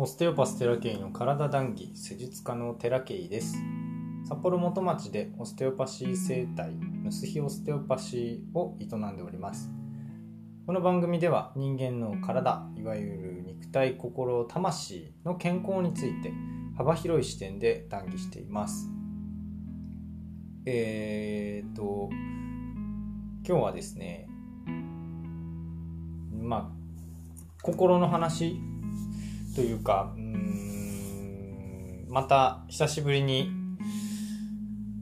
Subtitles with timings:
[0.00, 3.58] オステオパステラケイの体談義施術家のテラケイです。
[4.28, 9.72] 札幌元町でオステオパシー生態ムスヒオステオパシーを営んでおります。
[10.68, 16.32] この番組では人間の体いわゆる肉体心魂の健康について
[16.76, 18.88] 幅広い視点で談義しています。
[20.64, 22.08] えー、っと
[23.44, 24.28] 今日はですね
[26.40, 28.60] まあ心の話
[29.58, 33.50] というかうんまた久しぶりに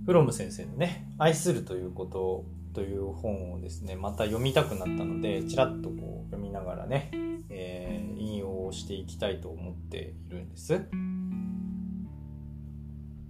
[0.07, 7.11] フロム先生のね「愛するということ」という本をですねまた読みたくなったのでちらっとこう読みながらね、
[7.51, 10.87] えー、引用をしていきたいと思っているんです。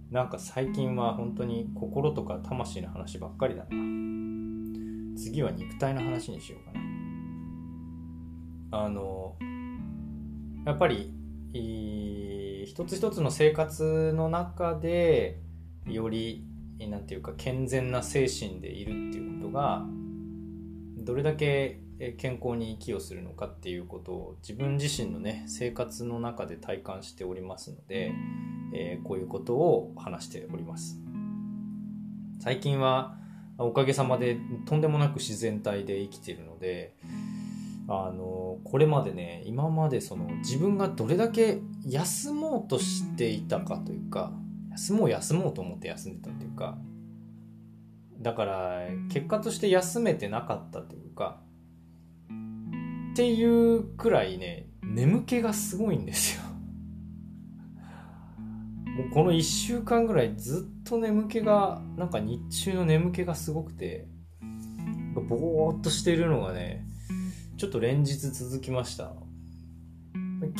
[0.09, 3.69] なんか最近は本当に心とか魂の話ばっかりだな。
[5.17, 6.71] 次は肉体の話にしようか
[8.71, 8.85] な。
[8.85, 9.35] あの
[10.65, 11.16] やっぱり
[11.53, 15.39] 一つ一つの生活の中で
[15.85, 16.43] より
[16.79, 19.83] なんていうか健全な精神でいるっていうことが
[20.97, 21.79] どれだけ
[22.17, 28.11] 健康に寄与するのかっていうことを自分自身のね生活の中で体感しておりますので、
[28.73, 30.99] えー、こういうことを話しております。
[32.39, 33.17] 最近は
[33.57, 36.93] おかげさまでとんでもなく自然体で生きているので
[37.89, 44.33] あのこれまでね今までその自分がどれだけ休もうとしていたかというか
[44.71, 46.77] 休もう休もうと思って休んでたっていうか
[48.19, 51.39] だから結果として休めてなかったというか
[53.13, 56.43] っていうくらいね眠気がすごいんですよ。
[58.97, 64.07] もうこの1週間ぐらいずっと眠気がなんか日中の眠気がすごくて
[65.15, 66.85] ぼーっとしているのがね
[67.57, 69.13] ちょっと連日続きました。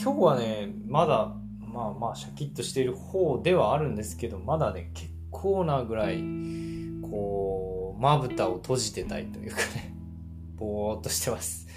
[0.01, 6.23] 今日はねまだまあまあシャキッとしている方ではあるんですけどまだね結構なぐらい
[7.03, 9.93] こうまぶたを閉じてたいというかね
[10.55, 11.67] ぼーっとしてます。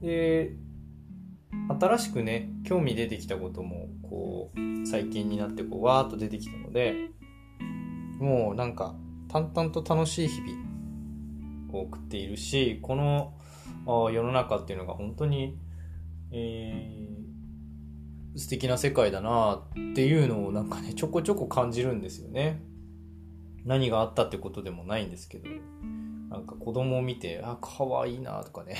[0.00, 0.52] で
[1.78, 7.10] 新しくね興味出てきたこともこう最近になってこうわーっと出てきたので
[8.18, 8.94] もうなんか
[9.28, 10.65] 淡々と楽しい日々
[11.80, 13.34] 送っているしこの
[13.86, 15.58] 世の中っていうのが本当に、
[16.32, 22.62] えー、素敵な世界だなっていうのをなんかねちょこちょこ感じるんですよね。
[23.64, 25.48] 何があったってことでもないんですけど
[26.30, 28.76] なんか子供を見てあ可愛いなとかね。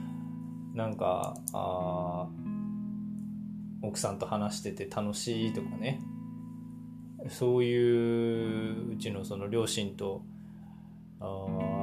[0.74, 2.28] なんかあ
[3.82, 6.00] 奥さんと話してて楽しいとかね。
[7.28, 10.24] そういううちのその両親と
[11.20, 11.24] あ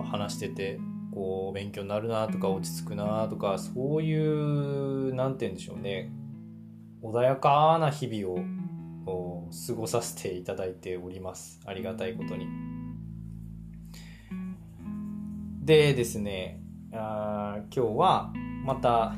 [0.03, 0.79] 話してて
[1.13, 6.11] こう勉強になるなとか落ち着くなとかそういう何て言うんでしょうね。
[7.01, 8.41] 穏やかな日々
[9.05, 11.61] を過ごさせていただいております。
[11.65, 12.47] ありがたいことに。
[15.63, 16.61] でですね
[16.91, 18.33] あ今日は
[18.65, 19.13] また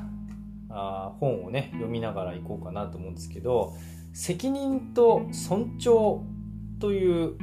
[0.70, 3.74] あ本をね読みながら行こうかなと思うんですけど
[4.14, 6.24] 責任と尊重
[6.80, 7.38] という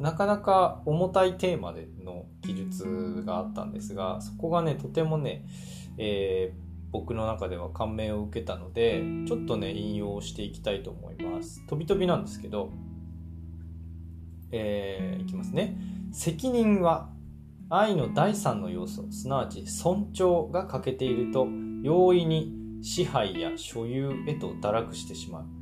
[0.00, 5.44] なかなか重たいテーマでの記述があったんですがそこがねとてもね、
[5.98, 6.58] えー、
[6.90, 11.64] 僕の中では感銘を受けたのでちょっとね引用していきたいと思います。
[11.66, 12.72] 飛び飛びなんですけど、
[14.52, 15.76] えー、いきますね。
[16.12, 17.10] 責任は
[17.68, 21.46] 愛の第三の要素すなわち尊重が欠けていると
[21.82, 25.59] 容易に支配や所有へと堕落してしまう。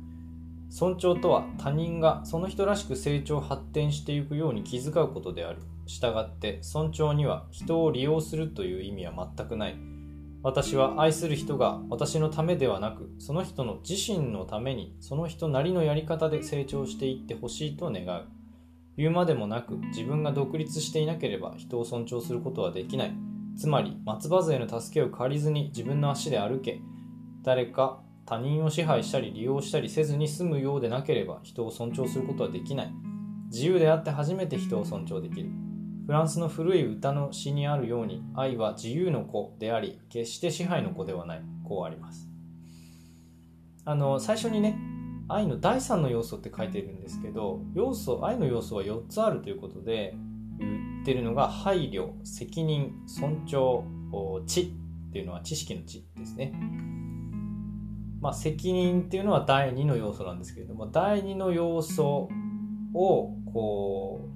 [0.69, 5.59] 尊重とは他人がその人らしく成長発展していくように気遣うことである。
[5.87, 9.75] したがって尊重には人を利用するという意味は全くない。
[10.41, 18.27] 私は愛する人が私のためではなく、その人の自身のためにその人なりのやり方で成長していってほしいと願う。
[18.95, 23.13] 言うまでもなく自分が独立していなければ人を尊重することはできない。
[23.57, 26.79] つまり松葉杖の助けを借りずに自分の足で歩け。
[27.43, 32.93] 誰か他人を支配したり利用したりせずに済むようでなければ人を尊重することはできない。
[33.51, 35.49] 自由であって初めて人を尊重できる。
[36.05, 41.41] フランスの古い歌の詩にあるように愛は自由の子であり、決して支配の子ではない。
[41.67, 42.29] こうあります。
[43.83, 44.77] あの、最初にね、
[45.27, 50.15] 愛の第3の要素って書いてるんですけど、要素、愛の要素は4つあるということで、
[50.59, 53.83] 言ってるのが配慮、責任、尊重、
[54.45, 54.65] 知っ
[55.11, 56.53] ていうのは知識の知ですね。
[58.21, 62.29] まあ、責任っていうのは第2の要素なんですけれども第2の要素
[62.93, 64.29] をこ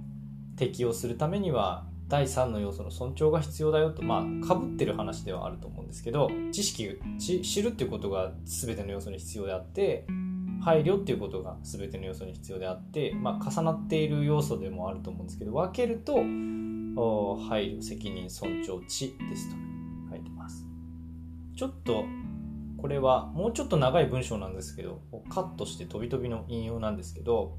[0.56, 10.06] う適用するためには第3の要素の尊重が必要だよとまあかぶってる話ではあると思うんですけど知識知るっていうことが全ての要素に必要であって
[10.62, 19.58] 配慮っていうことが全ての要素に必要であって、まあ、重なっている要素でもあると思うんですけど分けると配慮責任尊重知ですと
[20.12, 20.66] 書いてます。
[21.56, 22.06] ちょっと
[22.84, 25.00] これはもうちょっと長い文章なんですけど
[25.30, 27.58] カットして飛び飛びの引用なんですけど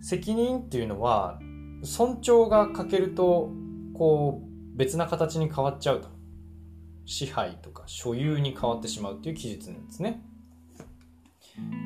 [0.00, 1.38] 責任っていうのは
[1.84, 3.52] 尊重が欠けると
[3.94, 6.08] こう別な形に変わっちゃうと。
[7.04, 10.20] 支配とか所有に変わってしまうっていう記述なんですね。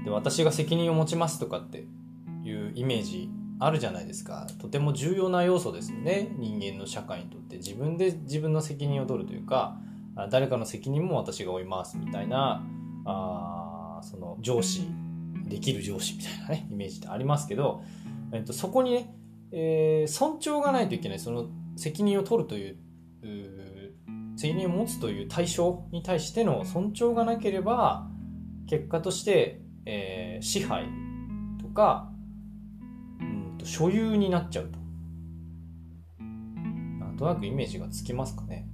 [0.04, 1.86] で私が責任を持ちますとかって
[2.44, 4.46] いうイメージあるじゃないですか。
[4.58, 6.34] とても重要な要素ですよね。
[6.38, 7.56] 人間の社会にとって。
[7.56, 9.78] 自分で自分の責任を取るというか
[10.30, 12.64] 誰かの責任も私が負いますみたいな
[13.04, 14.88] あその上司
[15.44, 17.82] できる上司みたいなね イメージってありますけど、
[18.32, 19.14] えっと、そこにね、
[19.52, 22.78] えー、尊重がないといけないその責任を取るという
[24.36, 28.08] 責任を持つという対象に対しての尊重がなければ
[28.66, 30.86] 結果として、えー、支配
[31.60, 32.12] とか、
[33.20, 34.78] うんと所有になっちゃうと。
[36.18, 38.68] なんとなくイメージがつきますかね。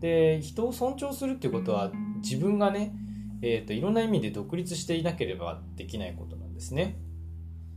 [0.00, 1.90] で人を尊重するっていうことは
[2.22, 2.94] 自分がね、
[3.42, 6.98] えーと、いろんな意味で独立していなければできないことなんですね。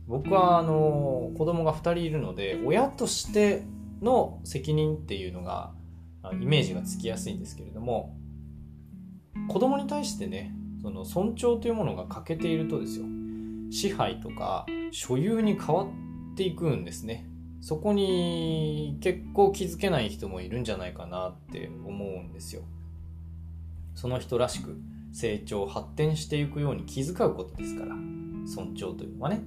[0.06, 3.64] 僕はあの子供が2人いるので親として
[4.02, 5.72] の責任っていうのが
[6.32, 8.16] イメージがつきやすいんですけれども
[9.48, 10.52] 子供に対してね
[10.82, 13.06] その尊重というものが欠けているとですよ。
[13.70, 17.29] 支配とか所有に変わっていくんですね
[17.60, 22.62] そこに結構気づけない人もいるんじゃないかなって思うんですよ。
[23.94, 24.78] その人らしく
[25.12, 27.94] 成長発展していくように気遣うことですから。
[28.46, 29.42] 尊重というのはね。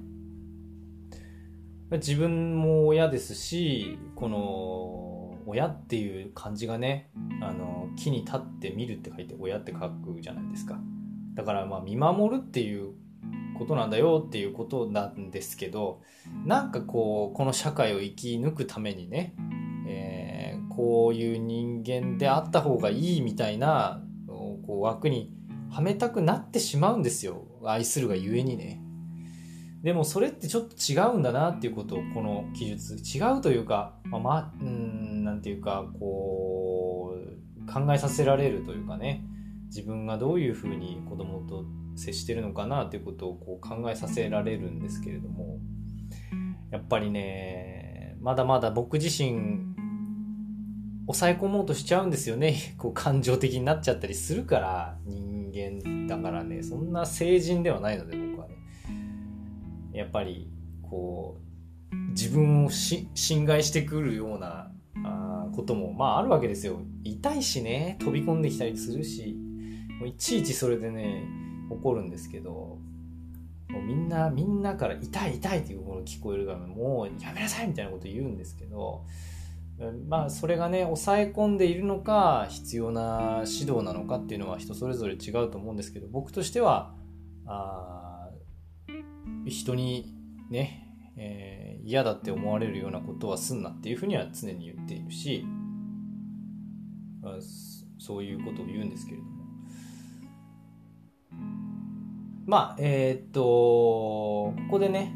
[1.90, 10.78] 自分も親ですしこの親っていう漢字がねあの木に立って見るって書いて親って書くじゃないですか。
[11.34, 12.92] だからまあ見守るっていう
[13.54, 16.02] ことなんだよっていうことなんですけど
[16.44, 19.34] なんかこうこの社会を生き抜くためにね、
[19.88, 25.32] えー、こういう人間であった方がいいみたいなこう枠に
[25.70, 27.46] はめたくなってしまうんですよ。
[27.64, 28.80] 愛するがゆえにね。
[29.82, 32.94] でもそれってちょっと違うんだなっていうことをこの記述。
[32.94, 39.24] 違うというかまあ、まうんなんていうかこう考えさせられるというかね。
[39.66, 41.64] 自分がどういうふうに子供と
[41.96, 45.58] 接してるのかなということをこう考えさせられるんですけれども
[46.70, 49.74] やっぱりねまだまだ僕自身
[51.06, 52.54] 抑え込もうとしちゃうんですよね。
[52.78, 56.62] こう感情的になっちゃったりするから人間だからね。
[56.62, 58.54] そんな成人ではないので僕はね。
[59.92, 60.50] やっぱり
[60.82, 61.38] こ
[61.92, 64.72] う自分を侵害してくるような
[65.04, 66.80] あこともまああるわけですよ。
[67.04, 69.36] 痛いしね飛び込んできたりするし。
[69.98, 71.24] もういちいちそれでね
[71.74, 72.78] 怒るんですけど
[73.68, 79.04] もうみんなみんなから痛い痛いっていうもの聞こえるからもうやめなさいみたいなこと言うんですけど
[80.08, 86.94] まあそれがね抑え込んでいるのか必要な指導なのかっていうのは人それぞれ違うと思うんですけど僕としては
[87.46, 88.28] あ
[89.46, 90.14] 人に
[90.50, 95.44] ね、えー、嫌だって思われるようなことはすんなっていうふうには常に言っているし
[97.98, 99.33] そういうことを言うんですけれども。
[102.46, 105.14] まあ、えー、っと、ここでね、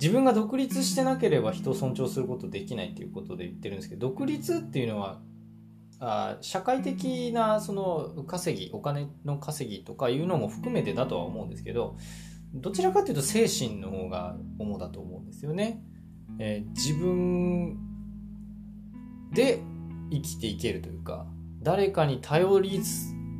[0.00, 5.20] 自分が独立してなければ人を尊重することできないっていうことで言ってるんですけど、独立っていうのは、
[5.98, 11.96] あ社会的なその稼ぎ、お金の稼ぎとかいうのも含めてだとは思うんですけど、
[12.54, 15.82] どちらかというと精神の方が主だと思うんですよね。
[16.38, 17.78] えー、自分
[19.32, 19.60] で
[20.10, 21.26] 生きていけるというか、
[21.62, 22.80] 誰かに頼り、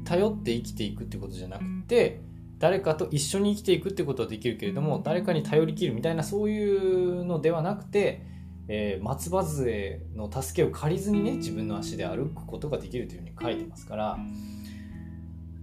[0.04, 2.22] 頼って生きていくってことじゃなくて、
[2.58, 8.22] 誰かと一緒に生きていくってことはできるけれども誰かに頼りきるみたいなそういうのではなくて、
[8.68, 14.18] えー、松葉杖の助けを借りずにね自分の足で歩くことができるというふうに書いてますから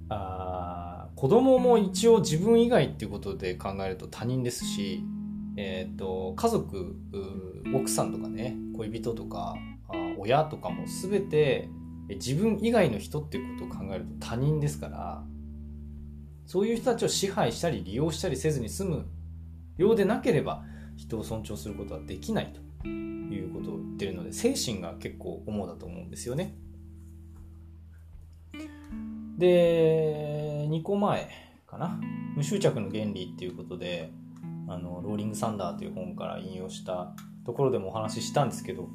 [0.10, 5.04] あ子供も一応自分以外っていうことで考えると他人ですし、
[5.58, 6.96] えーと、家族
[7.74, 9.56] 奥さんとかね恋人とか
[9.88, 11.70] あ親とかも全て
[12.10, 15.24] 自分以外の人っていうことを考えると他人ですから
[16.46, 19.06] そういう人たちを支配したり利用したりせずに済む
[19.78, 20.64] ようでなければ
[20.98, 26.56] 人を尊重することはできないということを言ってるので精神が結構主だと思うんですよね。
[29.38, 31.30] で2個前
[31.66, 32.00] かな
[32.36, 34.12] 無執着の原理っていうことで
[34.68, 37.14] あのローリング・サンダーという本から引用した
[37.46, 38.90] ところでもお話ししたんですけど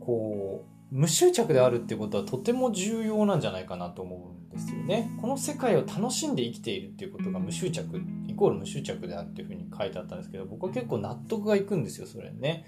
[0.00, 5.10] こう無執着であるってことはとても重要なんじゃないかなと思うんですよね。
[5.20, 12.64] この世界を楽しんで生きているっていうことが無執着イコール無執着であるっていうふうに書いてあったんですけど僕は結構納得がいくんですよそれね。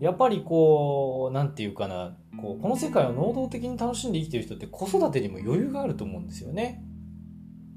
[0.00, 6.84] やっぱりこう何て言うかなこうこの世界を能動的に楽しんで生きてる人って子育てにも余裕があると思うんですよね。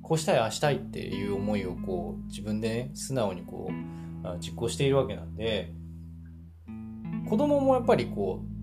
[0.01, 5.73] こうしたいああしたいっていう思いをこう自分でね素直にこう実行しているわけなんで
[7.27, 8.54] 子供もやっぱりこう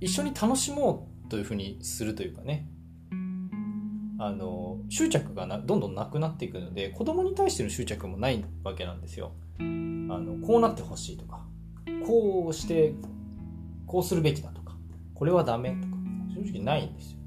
[0.00, 2.68] 一緒に楽しもうというふうにするというかね。
[4.18, 9.32] あの執着がなどんどんなくなっていくので子供に対しての執着もないわけなんですよ。
[9.58, 11.44] あのこうなってほしいとか
[12.06, 12.94] こうして
[13.86, 14.74] こうするべきだとか
[15.14, 15.96] これはダメとか
[16.34, 17.18] 正直ないんですよ。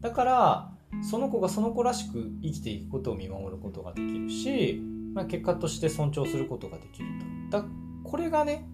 [0.00, 0.72] だから
[1.02, 4.80] その子がその子らしく生きていくことを見守ることができるし、
[5.14, 7.08] まあ、結果として尊重することができる
[7.50, 7.58] と。
[7.58, 7.64] だ
[8.04, 8.66] これがね、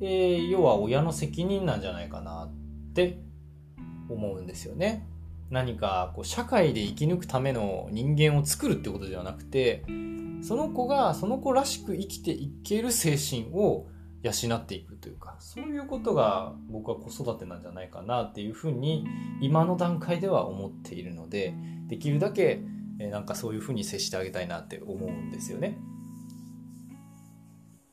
[0.00, 2.50] えー、要は親の責任なんじゃないかな。
[2.90, 3.20] って
[4.08, 5.06] 思うんですよね
[5.50, 9.84] 何かこう社会で生き抜くための人間を作るってことではなくて
[10.42, 13.86] その子がその子らしく生きていける精神を
[14.22, 19.06] 養っていくというかそういうことが僕は子育てなんじゃないかなっていうふうに
[19.40, 21.54] 今の段階では思っているので
[21.88, 22.60] できるだけ
[22.98, 25.78] なんかそういうふうに接してあげたいなって思うんですよね。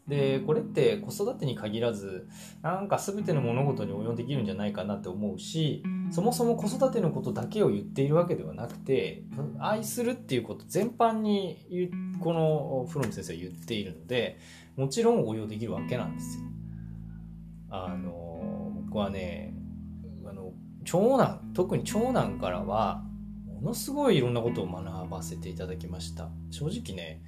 [0.07, 2.29] でこれって子育てに限らず
[2.61, 9.23] なんか全ての物事に応用できるんじゃないかなって思うしそもそも子育てのことだけを言っているわけではなくて
[9.59, 14.39] 愛するっていうこと全般にこのフロム先生は言っているので
[14.77, 16.43] もちろん応用できるわけなんですよ。
[17.69, 19.53] あの僕はね
[20.25, 20.53] あの
[20.85, 23.03] 長男特に長男からは
[23.45, 26.29] ものすごいいろんなことを学ばせていただきました。
[26.51, 27.21] 正直ね、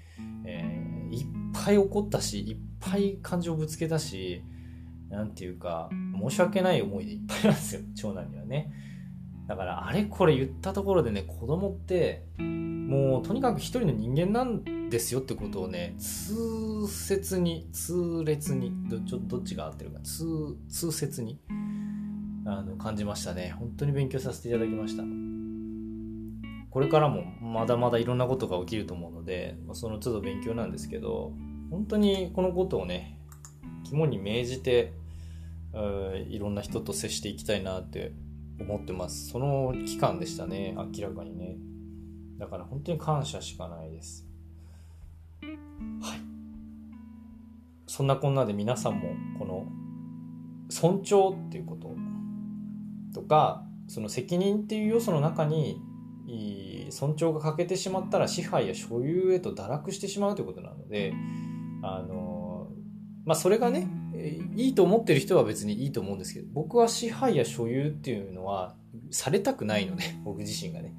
[0.45, 2.57] えー、いっぱい怒ったしいっ
[2.89, 4.41] ぱい感情ぶつけたし
[5.09, 5.89] なんていうか
[6.21, 8.71] 申し訳ない思いでいっぱいなんですよ長男にはね。
[9.47, 20.25] だからあれこれ言ったところでね子供ってもうとにかく一人の人間なんですよってことをね痛切に痛烈にどちょどっちが合ってるか痛
[20.69, 21.39] 痛切に
[22.45, 23.55] あの感じましたね。
[23.57, 25.03] 本当に勉強させていただきました。
[26.69, 31.33] これからもまだまだいろんなことが起きると思うのでその都度勉強なんですけど
[31.69, 33.17] 本当にこのことをね
[33.83, 34.93] 肝に銘じて
[36.27, 38.11] いろんな人と接していきたいなって
[38.59, 39.29] 思ってます。
[39.29, 41.57] その期間でしたね、明らかにね。
[42.37, 44.27] だから本当に感謝しかないです。
[45.41, 46.19] はい。
[47.87, 49.67] そんなこんなで皆さんもこの
[50.69, 51.95] 尊重っていうこと
[53.13, 55.81] とか、その責任っていう要素の中に
[56.91, 61.13] 尊重が欠けてしまったら支配や所有へと堕落してしまうということなので、
[61.81, 62.67] あの、
[63.25, 63.87] まあ、それがね、
[64.55, 68.75] いいと思ってる人は別にいいと思うんですけど僕は支配や所有っていうのは
[69.11, 70.95] されたくないので 僕自身がね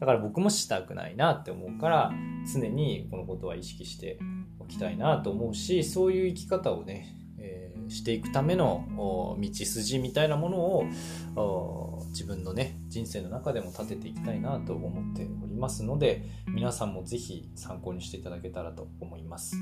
[0.00, 2.12] だから僕もしたくないなって思うから
[2.52, 4.18] 常にこのことは意識して
[4.58, 19.56] おきたいなと思うしそういう生き方をね、えー、していくための道筋みたいなものを自分のね人生の中でも立てていきたいなと思っておりますので皆さんも是非参考にしていただけたらと思います。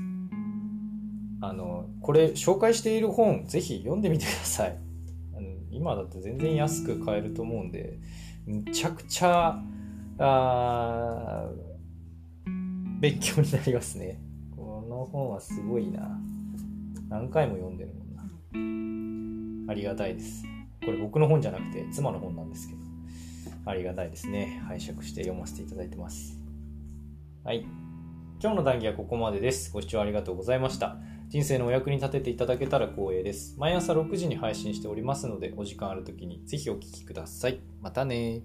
[1.43, 4.77] あのこれ紹介している本ぜひ読んでみてください。
[5.35, 7.99] あの今だと全然安く買えると思うんで
[8.45, 9.59] むちゃくちゃ
[10.19, 11.49] あ
[13.01, 14.21] 勉強になりますね。
[14.55, 16.17] この本はすごいな。
[17.09, 19.71] 何回も読んでるもんな。
[19.71, 20.45] ありがたいです。
[20.85, 22.81] これ僕の本じゃなくて妻の本なんですけど。
[23.65, 24.61] ありがたいですね。
[24.65, 26.39] 拝借して読ませていただいてます。
[27.43, 27.65] はい。
[28.41, 29.73] 今日の談義はここまでです。
[29.73, 30.97] ご視聴ありがとうございました。
[31.33, 33.55] 人生のお役に立てていただけたら光栄です。
[33.57, 37.59] 毎朝6時に配信しておりますので、お時間ある時にぜひお聴きください。
[37.81, 38.43] またね